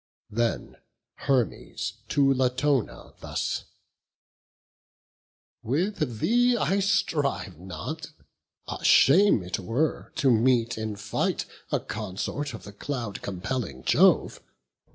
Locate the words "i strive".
6.57-7.59